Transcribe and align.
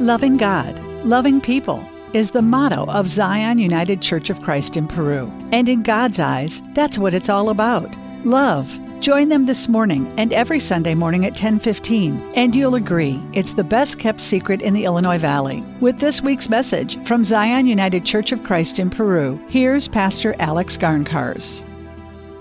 Loving 0.00 0.38
God, 0.38 0.80
loving 1.04 1.42
people 1.42 1.86
is 2.14 2.30
the 2.30 2.40
motto 2.40 2.86
of 2.86 3.06
Zion 3.06 3.58
United 3.58 4.00
Church 4.00 4.30
of 4.30 4.40
Christ 4.40 4.78
in 4.78 4.88
Peru. 4.88 5.30
And 5.52 5.68
in 5.68 5.82
God's 5.82 6.18
eyes, 6.18 6.62
that's 6.72 6.96
what 6.96 7.12
it's 7.12 7.28
all 7.28 7.50
about. 7.50 7.94
Love. 8.24 8.80
Join 9.00 9.28
them 9.28 9.44
this 9.44 9.68
morning 9.68 10.10
and 10.16 10.32
every 10.32 10.58
Sunday 10.58 10.94
morning 10.94 11.26
at 11.26 11.36
10:15, 11.36 12.18
and 12.34 12.56
you'll 12.56 12.76
agree 12.76 13.22
it's 13.34 13.52
the 13.52 13.62
best 13.62 13.98
kept 13.98 14.22
secret 14.22 14.62
in 14.62 14.72
the 14.72 14.86
Illinois 14.86 15.18
Valley. 15.18 15.62
With 15.80 15.98
this 15.98 16.22
week's 16.22 16.48
message 16.48 16.96
from 17.04 17.22
Zion 17.22 17.66
United 17.66 18.06
Church 18.06 18.32
of 18.32 18.42
Christ 18.42 18.78
in 18.78 18.88
Peru, 18.88 19.38
here's 19.50 19.86
Pastor 19.86 20.34
Alex 20.38 20.78
Garncars. 20.78 21.62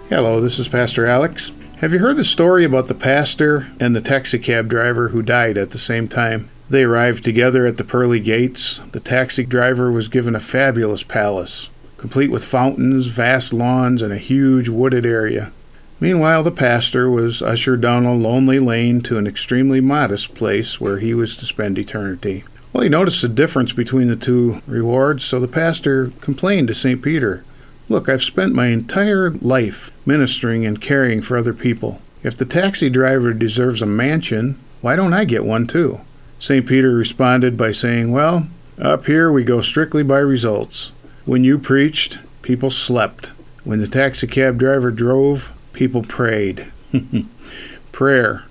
Hello, 0.08 0.40
this 0.40 0.60
is 0.60 0.70
Pastor 0.70 1.08
Alex. 1.08 1.52
Have 1.80 1.94
you 1.94 2.00
heard 2.00 2.18
the 2.18 2.26
story 2.26 2.66
about 2.66 2.90
the 2.90 2.94
pastor 2.94 3.68
and 3.80 3.96
the 3.96 4.02
taxicab 4.02 4.68
driver 4.68 5.10
who 5.10 5.22
died 5.22 5.58
at 5.58 5.70
the 5.70 5.80
same 5.80 6.10
time? 6.10 6.50
They 6.70 6.84
arrived 6.84 7.24
together 7.24 7.66
at 7.66 7.78
the 7.78 7.86
pearly 7.86 8.20
gates. 8.20 8.82
The 8.92 9.00
taxi 9.00 9.46
driver 9.46 9.90
was 9.90 10.10
given 10.10 10.36
a 10.36 10.42
fabulous 10.42 11.04
palace, 11.04 11.70
complete 11.96 12.32
with 12.32 12.44
fountains, 12.44 13.08
vast 13.08 13.54
lawns, 13.54 14.02
and 14.02 14.12
a 14.12 14.18
huge 14.18 14.68
wooded 14.68 15.06
area. 15.06 15.54
Meanwhile, 16.02 16.44
the 16.44 16.52
pastor 16.52 17.10
was 17.10 17.42
ushered 17.42 17.80
down 17.80 18.06
a 18.06 18.14
lonely 18.14 18.60
lane 18.60 19.00
to 19.04 19.18
an 19.18 19.26
extremely 19.26 19.80
modest 19.80 20.36
place 20.36 20.82
where 20.82 21.00
he 21.00 21.14
was 21.14 21.34
to 21.38 21.46
spend 21.46 21.80
eternity. 21.80 22.44
Well, 22.74 22.84
he 22.84 22.90
noticed 22.90 23.22
the 23.22 23.30
difference 23.30 23.72
between 23.72 24.10
the 24.10 24.18
two 24.18 24.62
rewards, 24.68 25.24
so 25.24 25.40
the 25.40 25.48
pastor 25.48 26.12
complained 26.20 26.68
to 26.68 26.76
St. 26.76 27.02
Peter 27.02 27.46
Look, 27.90 28.08
I've 28.08 28.24
spent 28.24 28.54
my 28.54 28.68
entire 28.68 29.32
life 29.32 29.92
ministering 30.06 30.64
and 30.64 30.80
caring 30.80 31.24
for 31.24 31.36
other 31.36 31.56
people. 31.56 32.02
If 32.22 32.38
the 32.38 32.46
taxi 32.46 32.90
driver 32.90 33.34
deserves 33.34 33.82
a 33.82 33.88
mansion, 33.88 34.60
why 34.82 34.96
don't 34.96 35.14
I 35.14 35.26
get 35.26 35.44
one 35.44 35.66
too? 35.66 36.02
St. 36.40 36.66
Peter 36.68 36.94
responded 36.94 37.58
by 37.58 37.72
saying, 37.72 38.12
Well, 38.12 38.48
up 38.80 39.08
here 39.08 39.32
we 39.32 39.44
go 39.44 39.62
strictly 39.62 40.04
by 40.04 40.20
results. 40.20 40.92
When 41.26 41.44
you 41.44 41.58
preached, 41.58 42.20
people 42.44 42.70
slept. 42.70 43.32
When 43.64 43.80
the 43.80 43.88
taxicab 43.88 44.58
driver 44.58 44.92
drove, 44.92 45.52
people 45.74 46.04
prayed. 46.04 46.72
Prayer. 47.92 48.44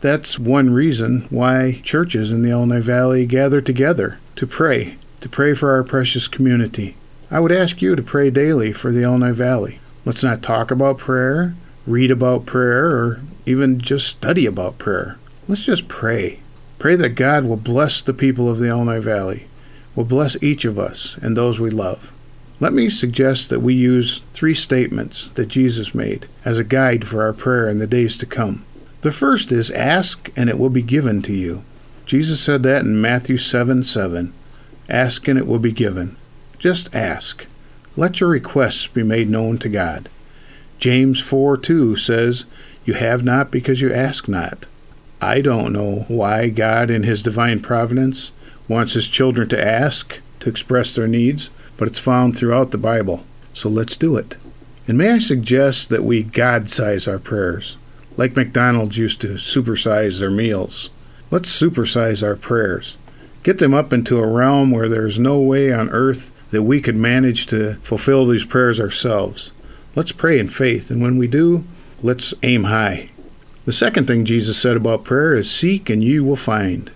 That's 0.00 0.38
one 0.38 0.74
reason 0.74 1.26
why 1.30 1.80
churches 1.82 2.30
in 2.30 2.42
the 2.42 2.50
Illinois 2.50 2.82
Valley 2.82 3.26
gather 3.26 3.60
together 3.60 4.18
to 4.36 4.46
pray, 4.46 4.96
to 5.22 5.28
pray 5.28 5.54
for 5.54 5.72
our 5.72 5.82
precious 5.82 6.28
community. 6.28 6.94
I 7.30 7.40
would 7.40 7.52
ask 7.52 7.82
you 7.82 7.94
to 7.94 8.02
pray 8.02 8.30
daily 8.30 8.72
for 8.72 8.90
the 8.90 9.02
Illinois 9.02 9.34
Valley. 9.34 9.80
Let's 10.06 10.22
not 10.22 10.42
talk 10.42 10.70
about 10.70 10.96
prayer, 10.96 11.54
read 11.86 12.10
about 12.10 12.46
prayer, 12.46 12.86
or 12.86 13.20
even 13.44 13.80
just 13.80 14.06
study 14.06 14.46
about 14.46 14.78
prayer. 14.78 15.18
Let's 15.46 15.64
just 15.64 15.88
pray. 15.88 16.40
Pray 16.78 16.96
that 16.96 17.10
God 17.10 17.44
will 17.44 17.58
bless 17.58 18.00
the 18.00 18.14
people 18.14 18.48
of 18.48 18.58
the 18.58 18.68
Illinois 18.68 19.00
Valley, 19.00 19.46
will 19.94 20.04
bless 20.04 20.42
each 20.42 20.64
of 20.64 20.78
us 20.78 21.18
and 21.20 21.36
those 21.36 21.60
we 21.60 21.68
love. 21.68 22.12
Let 22.60 22.72
me 22.72 22.88
suggest 22.88 23.50
that 23.50 23.60
we 23.60 23.74
use 23.74 24.22
three 24.32 24.54
statements 24.54 25.28
that 25.34 25.46
Jesus 25.46 25.94
made 25.94 26.26
as 26.46 26.58
a 26.58 26.64
guide 26.64 27.06
for 27.06 27.22
our 27.22 27.34
prayer 27.34 27.68
in 27.68 27.78
the 27.78 27.86
days 27.86 28.16
to 28.18 28.26
come. 28.26 28.64
The 29.02 29.12
first 29.12 29.52
is 29.52 29.70
ask 29.72 30.30
and 30.34 30.48
it 30.48 30.58
will 30.58 30.70
be 30.70 30.82
given 30.82 31.20
to 31.22 31.34
you. 31.34 31.62
Jesus 32.06 32.40
said 32.40 32.62
that 32.62 32.86
in 32.86 33.02
Matthew 33.02 33.36
7 33.36 33.84
7. 33.84 34.32
Ask 34.88 35.28
and 35.28 35.38
it 35.38 35.46
will 35.46 35.58
be 35.58 35.72
given. 35.72 36.16
Just 36.58 36.92
ask. 36.94 37.46
Let 37.96 38.20
your 38.20 38.28
requests 38.30 38.86
be 38.88 39.02
made 39.02 39.30
known 39.30 39.58
to 39.58 39.68
God. 39.68 40.08
James 40.78 41.20
4 41.20 41.56
2 41.56 41.96
says, 41.96 42.44
You 42.84 42.94
have 42.94 43.24
not 43.24 43.50
because 43.50 43.80
you 43.80 43.92
ask 43.92 44.28
not. 44.28 44.66
I 45.20 45.40
don't 45.40 45.72
know 45.72 46.04
why 46.08 46.48
God, 46.48 46.90
in 46.90 47.02
His 47.04 47.22
divine 47.22 47.60
providence, 47.60 48.32
wants 48.68 48.94
His 48.94 49.08
children 49.08 49.48
to 49.48 49.64
ask, 49.64 50.18
to 50.40 50.48
express 50.48 50.94
their 50.94 51.08
needs, 51.08 51.50
but 51.76 51.88
it's 51.88 51.98
found 51.98 52.36
throughout 52.36 52.70
the 52.70 52.78
Bible. 52.78 53.24
So 53.52 53.68
let's 53.68 53.96
do 53.96 54.16
it. 54.16 54.36
And 54.86 54.96
may 54.96 55.12
I 55.12 55.18
suggest 55.18 55.90
that 55.90 56.04
we 56.04 56.22
God 56.22 56.70
size 56.70 57.06
our 57.06 57.18
prayers, 57.18 57.76
like 58.16 58.36
McDonald's 58.36 58.98
used 58.98 59.20
to 59.20 59.34
supersize 59.34 60.18
their 60.18 60.30
meals. 60.30 60.90
Let's 61.30 61.60
supersize 61.60 62.26
our 62.26 62.36
prayers. 62.36 62.96
Get 63.42 63.58
them 63.58 63.74
up 63.74 63.92
into 63.92 64.18
a 64.18 64.26
realm 64.26 64.70
where 64.70 64.88
there's 64.88 65.18
no 65.18 65.40
way 65.40 65.72
on 65.72 65.90
earth 65.90 66.32
that 66.50 66.62
we 66.62 66.80
could 66.80 66.96
manage 66.96 67.46
to 67.48 67.74
fulfill 67.82 68.26
these 68.26 68.44
prayers 68.44 68.80
ourselves. 68.80 69.50
Let's 69.94 70.12
pray 70.12 70.38
in 70.38 70.48
faith, 70.48 70.90
and 70.90 71.02
when 71.02 71.18
we 71.18 71.26
do, 71.26 71.64
let's 72.02 72.34
aim 72.42 72.64
high. 72.64 73.10
The 73.64 73.72
second 73.72 74.06
thing 74.06 74.24
Jesus 74.24 74.58
said 74.58 74.76
about 74.76 75.04
prayer 75.04 75.34
is 75.34 75.50
seek 75.50 75.90
and 75.90 76.02
you 76.02 76.24
will 76.24 76.36
find. 76.36 76.90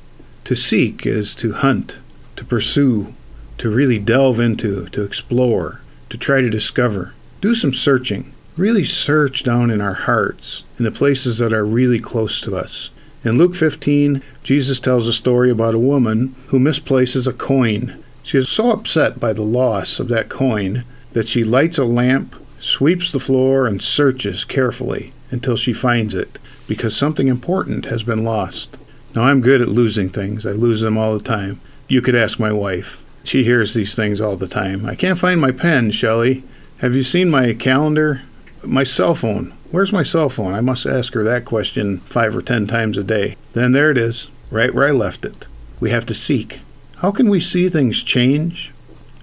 To 0.45 0.57
seek 0.57 1.05
is 1.05 1.35
to 1.37 1.53
hunt, 1.53 1.99
to 2.37 2.45
pursue, 2.45 3.15
to 3.59 3.71
really 3.71 3.99
delve 3.99 4.41
into, 4.41 4.87
to 4.87 5.03
explore, 5.03 5.83
to 6.09 6.17
try 6.17 6.41
to 6.41 6.51
discover. 6.51 7.15
Do 7.41 7.55
some 7.55 7.75
searching. 7.75 8.33
Really 8.57 8.85
search 8.85 9.43
down 9.43 9.71
in 9.71 9.81
our 9.81 9.95
hearts, 9.95 10.65
in 10.79 10.85
the 10.85 10.91
places 10.91 11.39
that 11.39 11.53
are 11.53 11.65
really 11.65 11.99
close 11.99 12.41
to 12.43 12.57
us. 12.57 12.91
In 13.25 13.39
Luke 13.39 13.55
15, 13.55 14.23
Jesus 14.43 14.81
tells 14.81 15.07
a 15.07 15.13
story 15.13 15.51
about 15.51 15.75
a 15.75 15.79
woman 15.79 16.35
who 16.49 16.59
misplaces 16.59 17.27
a 17.27 17.33
coin. 17.33 18.02
She 18.23 18.39
is 18.39 18.49
so 18.49 18.71
upset 18.71 19.19
by 19.19 19.33
the 19.33 19.43
loss 19.43 19.99
of 19.99 20.09
that 20.09 20.29
coin 20.29 20.85
that 21.13 21.29
she 21.29 21.45
lights 21.45 21.79
a 21.79 21.85
lamp, 21.85 22.37
sweeps 22.59 23.11
the 23.11 23.21
floor, 23.21 23.67
and 23.67 23.83
searches 23.83 24.45
carefully 24.45 25.13
until 25.31 25.57
she 25.57 25.73
finds 25.73 26.15
it 26.15 26.39
because 26.67 26.97
something 26.97 27.29
important 27.29 27.87
has 27.87 28.05
been 28.05 28.25
lost. 28.25 28.77
Now, 29.15 29.25
I'm 29.25 29.41
good 29.41 29.61
at 29.61 29.69
losing 29.69 30.09
things. 30.09 30.47
I 30.47 30.53
lose 30.53 30.81
them 30.81 30.97
all 30.97 31.17
the 31.17 31.25
time. 31.25 31.61
You 31.89 32.01
could 32.01 32.15
ask 32.15 32.39
my 32.39 32.53
wife. 32.53 33.03
She 33.25 33.45
hears 33.45 33.75
these 33.75 33.95
things 33.95 34.21
all 34.21 34.37
the 34.37 34.49
time. 34.49 34.87
I 34.87 34.95
can't 34.95 35.19
find 35.19 35.41
my 35.41 35.51
pen, 35.51 35.91
Shelley. 35.91 36.43
Have 36.79 36.95
you 36.95 37.03
seen 37.03 37.31
my 37.31 37.53
calendar? 37.53 38.23
My 38.65 38.85
cell 38.85 39.15
phone. 39.15 39.53
Where's 39.71 39.93
my 39.93 40.03
cell 40.03 40.29
phone? 40.29 40.55
I 40.55 40.61
must 40.61 40.87
ask 40.87 41.13
her 41.15 41.23
that 41.25 41.45
question 41.45 41.99
five 42.01 42.35
or 42.35 42.43
ten 42.43 42.67
times 42.67 42.97
a 42.97 43.05
day. 43.05 43.37
Then 43.53 43.73
there 43.73 43.91
it 43.91 43.99
is, 43.99 44.31
right 44.51 44.75
where 44.75 44.89
I 44.89 44.93
left 44.93 45.25
it. 45.25 45.47
We 45.81 45.91
have 45.91 46.07
to 46.07 46.15
seek. 46.15 46.61
How 47.03 47.11
can 47.11 47.29
we 47.29 47.41
see 47.41 47.69
things 47.69 48.01
change? 48.01 48.73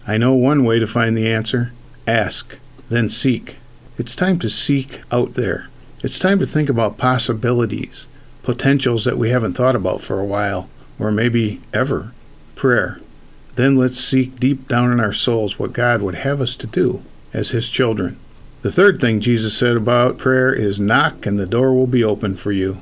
I 0.05 0.17
know 0.17 0.33
one 0.33 0.65
way 0.65 0.79
to 0.79 0.85
find 0.85 1.15
the 1.15 1.31
answer 1.31 1.71
ask, 2.05 2.57
then 2.89 3.09
seek. 3.09 3.55
It's 3.97 4.15
time 4.15 4.37
to 4.39 4.49
seek 4.49 4.99
out 5.13 5.35
there. 5.35 5.69
It's 6.03 6.19
time 6.19 6.39
to 6.39 6.45
think 6.45 6.67
about 6.67 6.97
possibilities, 6.97 8.05
potentials 8.43 9.05
that 9.05 9.17
we 9.17 9.29
haven't 9.29 9.53
thought 9.53 9.77
about 9.77 10.01
for 10.01 10.19
a 10.19 10.25
while, 10.25 10.67
or 10.99 11.09
maybe 11.09 11.61
ever. 11.73 12.11
Prayer. 12.53 12.99
Then 13.55 13.77
let's 13.77 14.03
seek 14.03 14.41
deep 14.41 14.67
down 14.67 14.91
in 14.91 14.99
our 14.99 15.13
souls 15.13 15.57
what 15.57 15.71
God 15.71 16.01
would 16.01 16.15
have 16.15 16.41
us 16.41 16.57
to 16.57 16.67
do 16.67 17.01
as 17.31 17.51
His 17.51 17.69
children. 17.69 18.19
The 18.61 18.73
third 18.73 18.99
thing 18.99 19.21
Jesus 19.21 19.57
said 19.57 19.77
about 19.77 20.17
prayer 20.17 20.53
is 20.53 20.81
knock 20.81 21.25
and 21.25 21.39
the 21.39 21.45
door 21.45 21.73
will 21.73 21.87
be 21.87 22.03
open 22.03 22.35
for 22.35 22.51
you. 22.51 22.81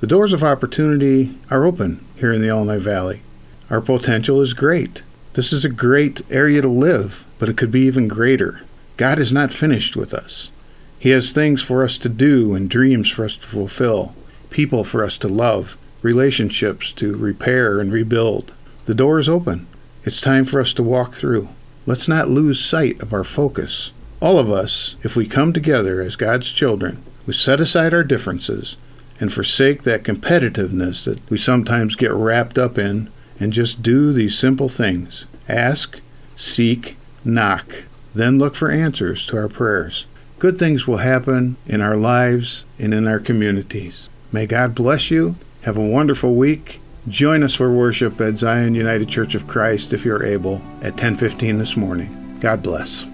The 0.00 0.06
doors 0.06 0.32
of 0.32 0.42
opportunity 0.42 1.36
are 1.50 1.66
open 1.66 2.02
here 2.16 2.32
in 2.32 2.40
the 2.40 2.48
Illinois 2.48 2.78
Valley. 2.78 3.20
Our 3.70 3.80
potential 3.80 4.40
is 4.40 4.52
great. 4.52 5.02
This 5.34 5.52
is 5.52 5.64
a 5.64 5.68
great 5.68 6.22
area 6.28 6.60
to 6.60 6.68
live, 6.68 7.24
but 7.38 7.48
it 7.48 7.56
could 7.56 7.70
be 7.70 7.82
even 7.82 8.08
greater. 8.08 8.62
God 8.96 9.20
is 9.20 9.32
not 9.32 9.52
finished 9.52 9.96
with 9.96 10.12
us. 10.12 10.50
He 10.98 11.10
has 11.10 11.30
things 11.30 11.62
for 11.62 11.84
us 11.84 11.96
to 11.98 12.08
do 12.08 12.54
and 12.54 12.68
dreams 12.68 13.08
for 13.08 13.24
us 13.24 13.36
to 13.36 13.46
fulfill, 13.46 14.14
people 14.50 14.82
for 14.82 15.04
us 15.04 15.16
to 15.18 15.28
love, 15.28 15.78
relationships 16.02 16.92
to 16.94 17.16
repair 17.16 17.78
and 17.78 17.92
rebuild. 17.92 18.52
The 18.86 18.94
door 18.94 19.20
is 19.20 19.28
open. 19.28 19.68
It's 20.04 20.20
time 20.20 20.44
for 20.44 20.60
us 20.60 20.72
to 20.74 20.82
walk 20.82 21.14
through. 21.14 21.48
Let's 21.86 22.08
not 22.08 22.28
lose 22.28 22.62
sight 22.62 23.00
of 23.00 23.14
our 23.14 23.24
focus. 23.24 23.92
All 24.20 24.38
of 24.38 24.50
us, 24.50 24.96
if 25.02 25.14
we 25.14 25.26
come 25.26 25.52
together 25.52 26.00
as 26.00 26.16
God's 26.16 26.50
children, 26.50 27.02
we 27.24 27.32
set 27.32 27.60
aside 27.60 27.94
our 27.94 28.04
differences 28.04 28.76
and 29.20 29.32
forsake 29.32 29.84
that 29.84 30.02
competitiveness 30.02 31.04
that 31.04 31.30
we 31.30 31.38
sometimes 31.38 31.94
get 31.94 32.12
wrapped 32.12 32.58
up 32.58 32.76
in 32.76 33.10
and 33.40 33.52
just 33.52 33.82
do 33.82 34.12
these 34.12 34.38
simple 34.38 34.68
things 34.68 35.24
ask, 35.48 36.00
seek, 36.36 36.96
knock, 37.24 37.84
then 38.14 38.38
look 38.38 38.54
for 38.54 38.70
answers 38.70 39.26
to 39.26 39.36
our 39.36 39.48
prayers 39.48 40.06
good 40.40 40.58
things 40.58 40.86
will 40.86 40.96
happen 40.96 41.56
in 41.66 41.80
our 41.82 41.96
lives 41.96 42.64
and 42.78 42.92
in 42.92 43.06
our 43.06 43.20
communities. 43.20 44.08
May 44.32 44.46
God 44.46 44.74
bless 44.74 45.10
you. 45.10 45.36
Have 45.62 45.76
a 45.76 45.86
wonderful 45.86 46.34
week. 46.34 46.80
Join 47.06 47.42
us 47.42 47.54
for 47.54 47.70
worship 47.70 48.20
at 48.20 48.38
Zion 48.38 48.74
United 48.74 49.08
Church 49.08 49.34
of 49.34 49.46
Christ 49.46 49.92
if 49.92 50.04
you're 50.04 50.24
able 50.24 50.62
at 50.82 50.96
10:15 50.96 51.58
this 51.58 51.76
morning. 51.76 52.38
God 52.40 52.62
bless. 52.62 53.04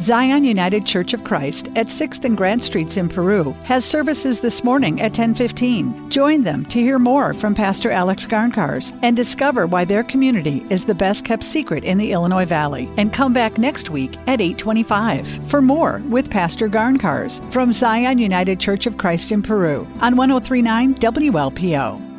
Zion 0.00 0.44
United 0.44 0.84
Church 0.84 1.14
of 1.14 1.24
Christ 1.24 1.68
at 1.76 1.86
6th 1.86 2.24
and 2.24 2.36
Grant 2.36 2.62
Streets 2.62 2.96
in 2.96 3.08
Peru 3.08 3.54
has 3.62 3.84
services 3.84 4.40
this 4.40 4.64
morning 4.64 5.00
at 5.00 5.14
10:15. 5.14 6.10
Join 6.10 6.42
them 6.42 6.64
to 6.66 6.80
hear 6.80 6.98
more 6.98 7.32
from 7.32 7.54
Pastor 7.54 7.90
Alex 7.90 8.26
Garncars 8.26 8.92
and 9.02 9.16
discover 9.16 9.66
why 9.66 9.84
their 9.84 10.02
community 10.02 10.66
is 10.68 10.84
the 10.84 10.94
best 10.94 11.24
kept 11.24 11.44
secret 11.44 11.84
in 11.84 11.96
the 11.96 12.12
Illinois 12.12 12.44
Valley. 12.44 12.88
And 12.96 13.12
come 13.12 13.32
back 13.32 13.56
next 13.56 13.88
week 13.90 14.16
at 14.26 14.40
8:25 14.40 15.26
for 15.46 15.62
more 15.62 16.02
with 16.08 16.28
Pastor 16.28 16.68
Garncars 16.68 17.40
from 17.52 17.72
Zion 17.72 18.18
United 18.18 18.58
Church 18.58 18.86
of 18.86 18.98
Christ 18.98 19.32
in 19.32 19.42
Peru 19.42 19.86
on 20.00 20.16
1039 20.16 20.94
WLPO. 20.94 22.13